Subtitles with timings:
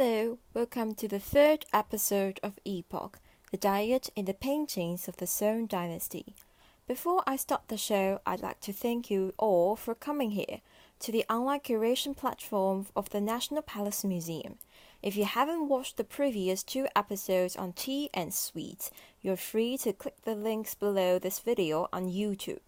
[0.00, 3.14] Hello, welcome to the third episode of EATpoque,
[3.50, 6.36] the diet in the paintings of the Song Dynasty.
[6.86, 10.60] Before I start the show, I'd like to thank you all for coming here
[11.00, 14.58] to the online curation platform of the National Palace Museum.
[15.02, 19.92] If you haven't watched the previous two episodes on tea and sweets, you're free to
[19.92, 22.60] click the links below this video on YouTube.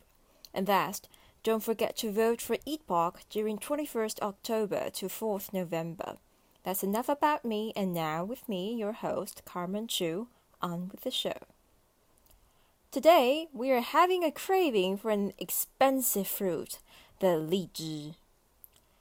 [0.52, 1.08] And last,
[1.44, 6.16] don't forget to vote for EATpoque during 21st October to 4th November.
[6.62, 10.28] That's enough about me, and now with me, your host, Carmen Chu,
[10.60, 11.38] on with the show.
[12.90, 16.80] Today, we are having a craving for an expensive fruit,
[17.20, 18.14] the lychee.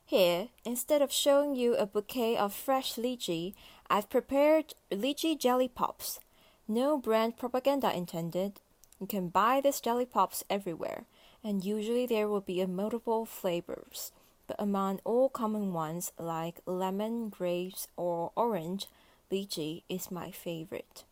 [0.05, 3.53] Here, instead of showing you a bouquet of fresh lychee,
[3.89, 6.19] I've prepared lychee jelly pops.
[6.67, 8.61] No brand propaganda intended.
[8.99, 11.05] You can buy these jelly pops everywhere,
[11.43, 14.11] and usually there will be a multiple flavors
[14.49, 18.87] but among all common ones like lemon, grapes, or orange,
[19.31, 21.03] lychee is my favorite.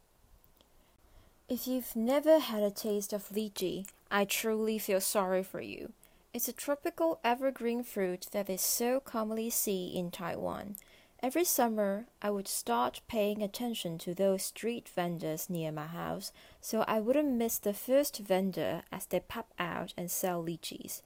[1.48, 5.94] If you've never had a taste of lychee, I truly feel sorry for you.
[6.34, 10.78] It's a tropical evergreen fruit that is so commonly seen in Taiwan.
[11.22, 16.84] Every summer, I would start paying attention to those street vendors near my house so
[16.88, 21.04] I wouldn't miss the first vendor as they pop out and sell lychees.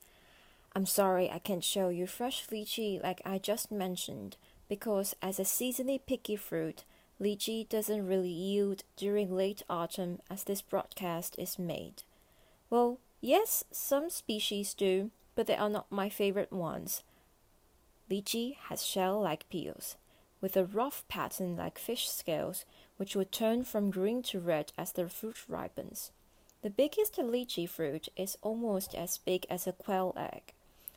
[0.73, 4.37] I'm sorry I can't show you fresh lychee like I just mentioned,
[4.69, 6.85] because as a seasonally picky fruit,
[7.19, 12.03] lychee doesn't really yield during late autumn as this broadcast is made.
[12.69, 17.03] Well, yes, some species do, but they are not my favorite ones.
[18.09, 19.97] Lychee has shell-like peels,
[20.39, 22.63] with a rough pattern like fish scales,
[22.95, 26.11] which will turn from green to red as the fruit ripens.
[26.61, 30.53] The biggest lychee fruit is almost as big as a quail egg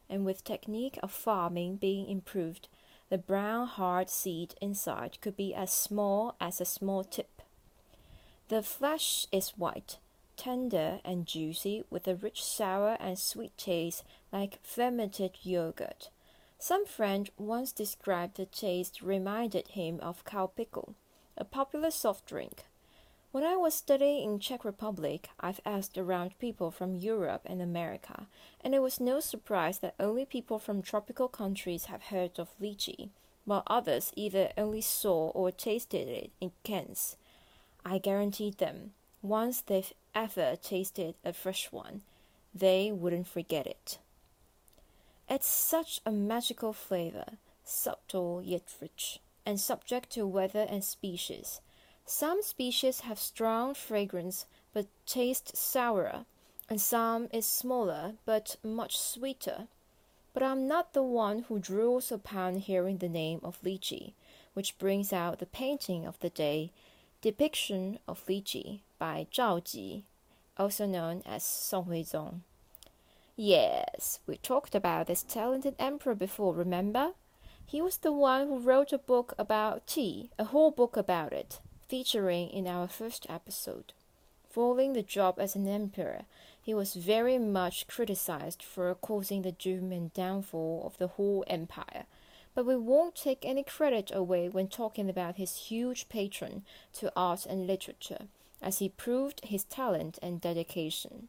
[0.08, 2.69] and with technique of farming being improved,
[3.10, 7.42] the brown hard seed inside could be as small as a small tip.
[8.48, 9.98] The flesh is white,
[10.37, 16.10] tender and juicy with a rich sour and sweet taste like fermented yogurt.
[16.59, 20.94] Some friend once described the taste reminded him of Calpico,
[21.36, 22.65] a popular soft drink.
[23.34, 28.28] When I was studying in Czech Republic, I've asked around people from Europe and America,
[28.61, 33.09] and it was no surprise that only people from tropical countries have heard of lychee,
[33.45, 37.17] while others either only saw or tasted it in cans.
[37.84, 42.03] I guaranteed them, once they've ever tasted a fresh one,
[42.55, 43.99] they wouldn't forget it.
[45.28, 51.61] It's such a magical flavor, subtle yet rich, and subject to weather and species.
[52.06, 54.44] Some species have strong fragrance
[54.75, 56.26] but taste sourer,
[56.69, 59.69] and some is smaller but much sweeter.
[60.34, 64.12] But I'm not the one who drools upon hearing the name of lychee,
[64.53, 66.72] which brings out the painting of the day,
[67.22, 70.04] Depiction of Lychee by Zhao Ji,
[70.59, 72.41] also known as Song Huizong.
[73.34, 77.12] Yes, we talked about this talented emperor before, remember?
[77.65, 81.60] He was the one who wrote a book about tea, a whole book about it
[81.89, 83.93] featuring in our first episode.
[84.50, 86.22] Following the job as an emperor,
[86.62, 92.06] he was very much criticized for causing the doom and downfall of the whole empire.
[92.55, 96.62] But we won't take any credit away when talking about his huge patron
[96.95, 98.28] to art and literature,
[98.62, 101.28] as he proved his talent and dedication.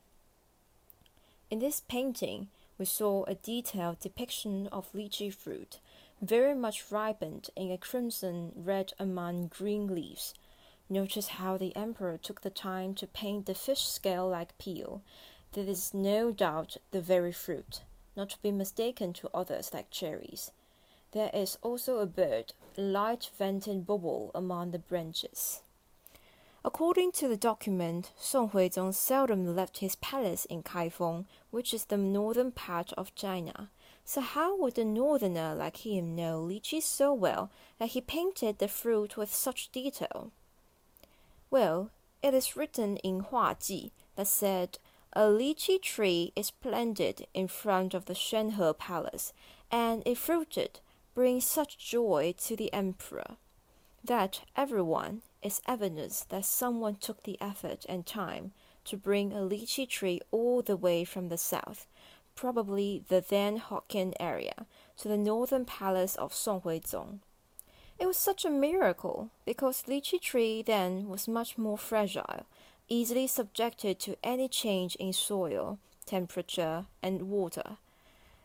[1.50, 5.80] In this painting, we saw a detailed depiction of lychee fruit,
[6.22, 10.34] very much ripened in a crimson red among green leaves,
[10.90, 15.02] Notice how the emperor took the time to paint the fish scale like peel.
[15.54, 17.82] That is no doubt the very fruit,
[18.16, 20.52] not to be mistaken to others like cherries.
[21.12, 25.62] There is also a bird, light vented bulbul among the branches.
[26.64, 31.98] According to the document, Song Huizong seldom left his palace in Kaifeng, which is the
[31.98, 33.70] northern part of China.
[34.04, 37.50] So how would a northerner like him know lychee so well
[37.80, 40.32] that he painted the fruit with such detail?
[41.58, 41.90] Well,
[42.22, 44.78] it is written in Hua Ji that said,
[45.14, 49.32] a lychee tree is planted in front of the Xuanhe Palace,
[49.72, 50.82] and if fruited,
[51.14, 53.38] brings such joy to the emperor.
[54.04, 58.52] That everyone is evidence that someone took the effort and time
[58.84, 61.88] to bring a lychee tree all the way from the south,
[62.36, 64.66] probably the then Hokkien area,
[64.98, 67.20] to the northern palace of Song Huizong.
[67.98, 72.46] It was such a miracle because lychee tree then was much more fragile,
[72.90, 77.78] easily subjected to any change in soil, temperature, and water.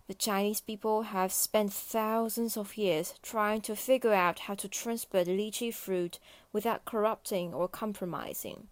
[0.06, 5.26] The Chinese people have spent thousands of years trying to figure out how to transport
[5.26, 6.18] lychee fruit
[6.52, 8.68] without corrupting or compromising.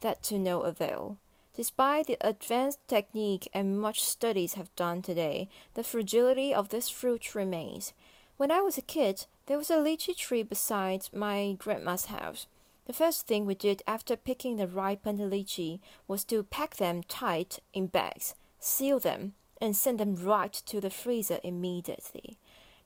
[0.00, 1.18] That to no avail.
[1.54, 7.34] Despite the advanced technique and much studies have done today, the fragility of this fruit
[7.34, 7.92] remains.
[8.36, 12.46] When I was a kid, there was a lychee tree beside my grandma's house.
[12.86, 17.58] The first thing we did after picking the ripened lychee was to pack them tight
[17.72, 22.38] in bags, seal them, and send them right to the freezer immediately.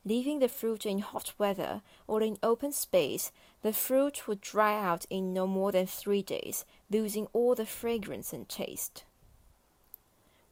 [0.04, 3.32] Leaving the fruit in hot weather or in open space,
[3.62, 8.32] the fruit would dry out in no more than three days, losing all the fragrance
[8.32, 9.04] and taste.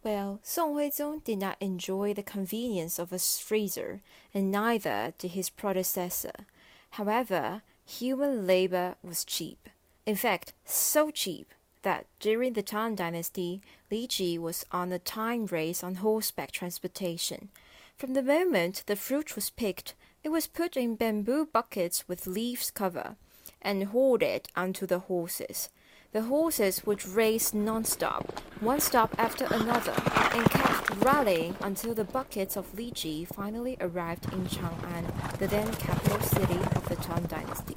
[0.05, 4.03] Well, Song Huizong did not enjoy the convenience of a freezer,
[4.35, 6.45] and neither did his predecessor.
[6.91, 9.71] However, human labor was cheap.
[10.05, 11.55] In fact, so cheap
[11.85, 17.49] that during the Tang Dynasty, lychee was on a time race on horseback transportation.
[17.97, 22.71] From the moment the fruit was picked, it was put in bamboo buckets with leaves
[22.71, 23.17] cover
[23.63, 24.23] and hauled
[24.55, 25.71] onto the horses.
[26.15, 29.97] The horses would race non-stop, one stop after another,
[30.33, 36.21] and kept rallying until the buckets of lychee finally arrived in Chang'an, the then capital
[36.21, 37.77] city of the Tang Dynasty.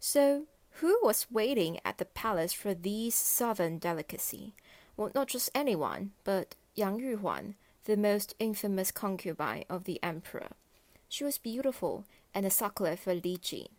[0.00, 0.46] So,
[0.80, 4.56] who was waiting at the palace for these southern delicacy?
[4.96, 7.54] Well, not just anyone, but Yang Yuhuan,
[7.84, 10.48] the most infamous concubine of the emperor.
[11.07, 13.69] She was beautiful and a suckler for Li Ji.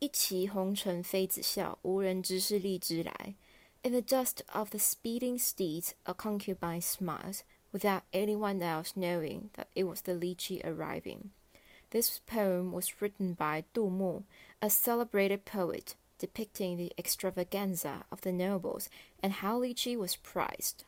[0.00, 3.34] 一骑红尘妃子笑，无人知是荔枝来。
[3.82, 7.42] In the dust of the speeding steeds, a concubine smiles,
[7.72, 11.30] without anyone else knowing that it was the lychee arriving.
[11.90, 14.22] This poem was written by Du Mu,
[14.60, 18.88] a celebrated poet, depicting the extravaganza of the nobles
[19.22, 20.84] and how lychee was prized.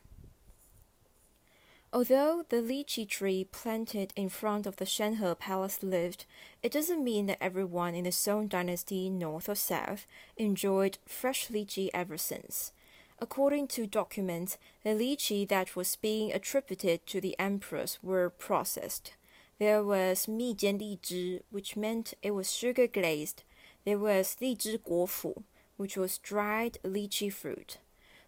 [1.96, 6.26] Although the lychee tree planted in front of the Xuanhe Palace lived,
[6.62, 10.06] it doesn't mean that everyone in the Song dynasty, north or south,
[10.36, 12.74] enjoyed fresh lychee ever since.
[13.18, 19.14] According to documents, the lychee that was being attributed to the emperors were processed.
[19.58, 23.42] There was mi jian lizhi, which meant it was sugar glazed.
[23.86, 25.44] There was lizhi guofu,
[25.78, 27.78] which was dried lychee fruit.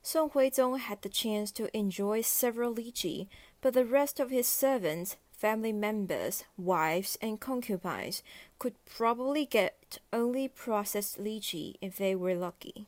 [0.01, 3.27] Song Huizong had the chance to enjoy several lychee
[3.61, 8.23] but the rest of his servants, family members, wives, and concubines
[8.59, 12.87] could probably get only processed lychee if they were lucky.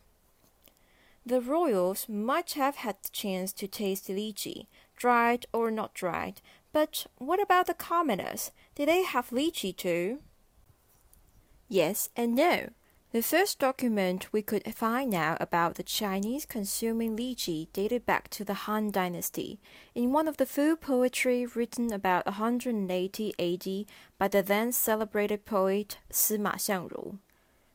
[1.24, 6.40] The royals might have had the chance to taste lychee, dried or not dried,
[6.72, 8.50] but what about the commoners?
[8.74, 10.20] Did they have lychee too?
[11.68, 12.70] Yes and no.
[13.12, 18.44] The first document we could find now about the Chinese consuming lychee dated back to
[18.44, 19.58] the Han Dynasty,
[19.96, 23.86] in one of the food poetry written about 180 AD
[24.16, 27.18] by the then celebrated poet Sima Xiangru.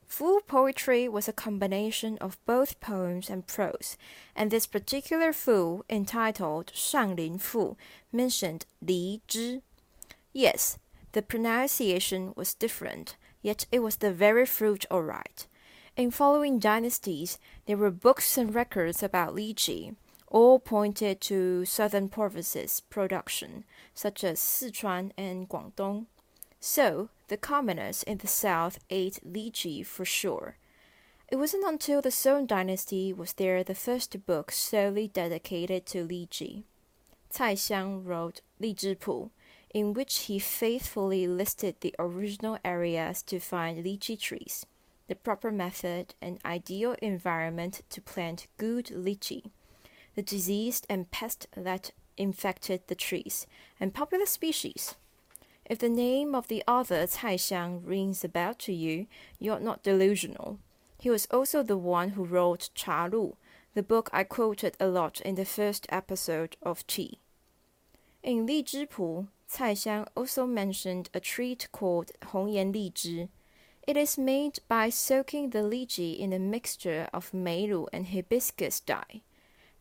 [0.08, 3.98] Food poetry was a combination of both poems and prose,
[4.38, 7.76] and this particular fu entitled Shanglin Fu
[8.14, 9.62] mentioned Li Zhi.
[10.32, 10.80] Yes,
[11.12, 15.46] the pronunciation was different, yet it was the very fruit all right.
[15.96, 17.38] In following dynasties,
[17.68, 19.96] there were books and records about lychee,
[20.30, 26.08] all pointed to southern provinces' production, such as Sichuan and Guangdong.
[26.60, 30.58] So, the commoners in the south ate lychee for sure.
[31.30, 36.64] It wasn't until the Song dynasty was there the first book solely dedicated to lychee.
[37.32, 39.30] Cai Xiang wrote Li Zhi Pu,
[39.76, 44.66] in which he faithfully listed the original areas to find lychee trees,
[45.10, 49.52] the proper method and ideal environment to plant good lychee,
[50.16, 53.46] the disease and pest that infected the trees,
[53.78, 54.96] and popular species.
[55.66, 59.08] If the name of the author Cai Xiang rings a bell to you,
[59.40, 60.58] you're not delusional.
[61.02, 63.36] He was also the one who wrote Cha Lu,
[63.74, 67.20] the book I quoted a lot in the first episode of Tea.
[68.24, 73.30] In Li Zhi Pu, Cai Xiang also mentioned a treat called Hong Yan Li Zhi.
[73.88, 79.22] It is made by soaking the lychee in a mixture of meilu and hibiscus dye.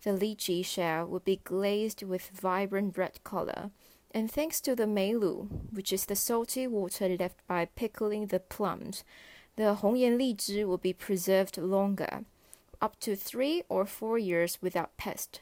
[0.02, 3.70] The lychee shell would be glazed with vibrant red color
[4.14, 9.02] and thanks to the meilu, which is the salty water left by pickling the plums,
[9.56, 12.24] the Hongyan Li will be preserved longer,
[12.80, 15.40] up to three or four years without pest.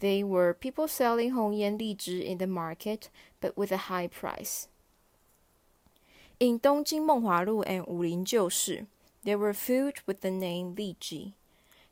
[0.00, 3.10] They were people selling Hongyan Li in the market,
[3.40, 4.68] but with a high price.
[6.40, 8.86] In Dongjing Menghua and Wulin Jiushi,
[9.22, 10.96] there were food with the name Li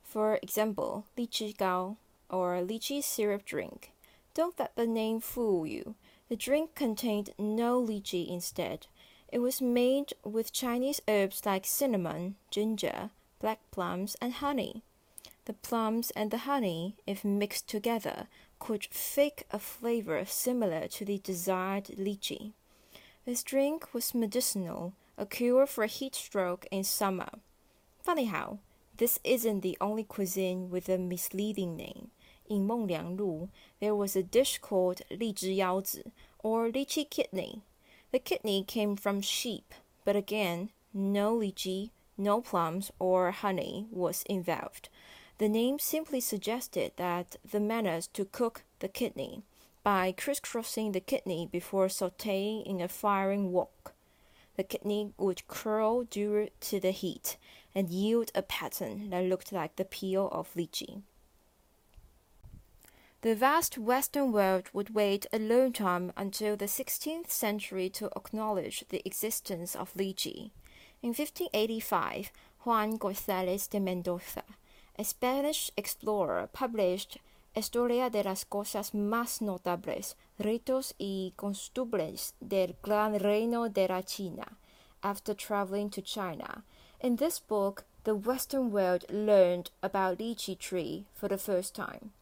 [0.02, 1.96] For example, Li Gao,
[2.28, 3.92] or lychee syrup drink.
[4.34, 5.94] Don't let the name fool you.
[6.28, 8.86] The drink contained no lychee instead.
[9.28, 14.82] It was made with Chinese herbs like cinnamon, ginger, black plums, and honey.
[15.44, 18.28] The plums and the honey, if mixed together,
[18.60, 22.52] could fake a flavor similar to the desired lychee.
[23.26, 27.28] This drink was medicinal, a cure for heat stroke in summer.
[28.02, 28.60] Funny how,
[28.98, 32.12] this isn't the only cuisine with a misleading name.
[32.48, 33.48] In Mengliang Lu,
[33.80, 35.82] there was a dish called Li Zhi Yao
[36.38, 37.62] or lychee kidney.
[38.12, 44.88] The kidney came from sheep, but again, no lychee, no plums, or honey was involved.
[45.38, 49.42] The name simply suggested that the manners to cook the kidney
[49.82, 53.94] by crisscrossing the kidney before sauteing in a firing wok.
[54.56, 57.36] The kidney would curl due to the heat
[57.74, 61.02] and yield a pattern that looked like the peel of lychee.
[63.22, 68.84] The vast Western world would wait a long time until the 16th century to acknowledge
[68.88, 70.50] the existence of lychee.
[71.02, 72.32] In 1585,
[72.64, 74.42] Juan González de Mendoza
[75.02, 77.18] a Spanish explorer published
[77.56, 84.46] Historia de las cosas más notables, ritos y costumbres del gran reino de la China,
[85.02, 86.62] after traveling to China.
[87.00, 92.12] In this book, the Western world learned about lychee tree for the first time.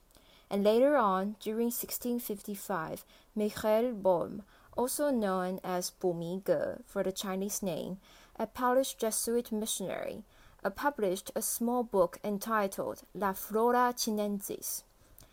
[0.51, 3.05] And later on, during 1655,
[3.37, 4.41] Michael Boym,
[4.75, 7.99] also known as Ge for the Chinese name,
[8.37, 10.25] a Polish Jesuit missionary,
[10.69, 14.83] published a small book entitled La Flora Sinensis,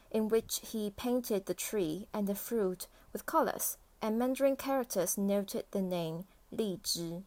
[0.09, 5.65] in which he painted the tree and the fruit with colors, and Mandarin characters noted
[5.71, 7.23] the name Li Zhi.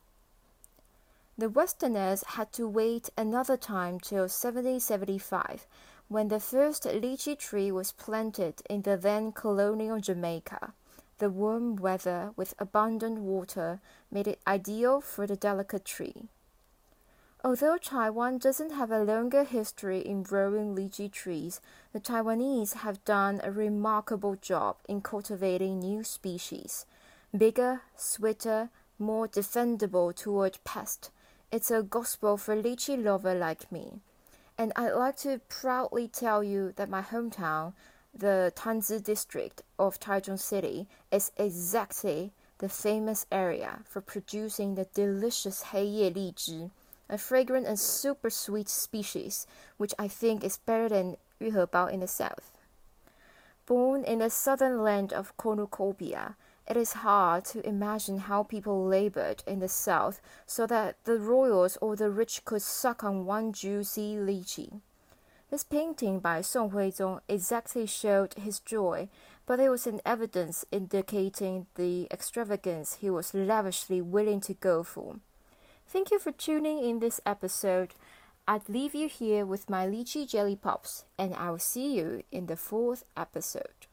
[1.36, 5.66] The Westerners had to wait another time till 1775,
[6.08, 10.72] when the first lychee tree was planted in the then colonial Jamaica.
[11.18, 13.80] The warm weather with abundant water
[14.10, 16.28] made it ideal for the delicate tree.
[17.42, 21.62] Although Taiwan doesn't have a longer history in growing lychee trees,
[21.94, 26.84] the Taiwanese have done a remarkable job in cultivating new species.
[27.34, 28.68] Bigger, sweeter,
[28.98, 31.10] more defendable toward pests.
[31.50, 34.00] It's a gospel for lychee lover like me.
[34.58, 37.72] And I'd like to proudly tell you that my hometown,
[38.14, 45.64] the Tanzi district of Taichung City, is exactly the famous area for producing the delicious
[45.72, 46.70] Heiye lychee
[47.10, 52.06] a fragrant and super sweet species, which I think is better than Yuhebao in the
[52.06, 52.56] south.
[53.66, 56.36] Born in the southern land of cornucopia,
[56.68, 61.76] it is hard to imagine how people labored in the south so that the royals
[61.80, 64.80] or the rich could suck on one juicy lychee.
[65.50, 69.08] This painting by Song Huizong exactly showed his joy,
[69.46, 75.16] but it was an evidence indicating the extravagance he was lavishly willing to go for.
[75.92, 77.94] Thank you for tuning in this episode.
[78.46, 82.56] I'd leave you here with my lychee jelly pops, and I'll see you in the
[82.56, 83.88] fourth episode.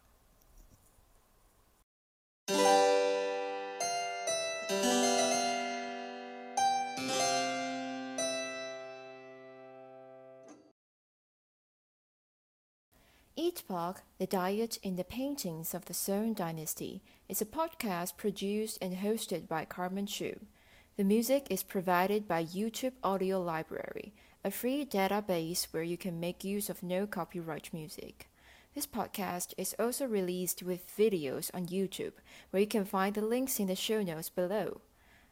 [13.35, 18.97] EATpoque, The Diet in the Paintings of the Song Dynasty, is a podcast produced and
[18.97, 20.41] hosted by Carmen Chu.
[20.97, 26.43] The music is provided by YouTube Audio Library, a free database where you can make
[26.43, 28.31] use of no copyright music.
[28.73, 32.13] This podcast is also released with videos on YouTube,
[32.49, 34.81] where you can find the links in the show notes below.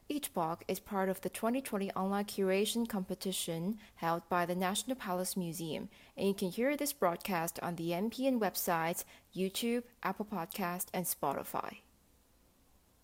[0.08, 5.36] Each blog is part of the 2020 online curation competition held by the National Palace
[5.36, 9.02] Museum, and you can hear this broadcast on the NPM websites,
[9.34, 11.78] YouTube, Apple Podcast, and Spotify.